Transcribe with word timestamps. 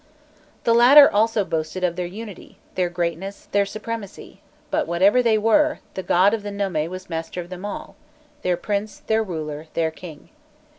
The 0.63 0.73
latter 0.73 1.07
also 1.11 1.45
boasted 1.45 1.83
of 1.83 1.95
their 1.95 2.07
unity, 2.07 2.57
their 2.73 2.89
greatness, 2.89 3.45
their 3.51 3.67
supremacy; 3.67 4.41
but 4.71 4.87
whatever 4.87 5.21
they 5.21 5.37
were, 5.37 5.77
the 5.93 6.01
god 6.01 6.33
of 6.33 6.41
the 6.41 6.49
nome 6.49 6.89
was 6.89 7.07
master 7.07 7.39
of 7.39 7.49
them 7.51 7.65
all 7.65 7.95
their 8.41 8.57
prince, 8.57 9.03
their 9.05 9.21
ruler, 9.21 9.67
their 9.75 9.91
king. 9.91 10.29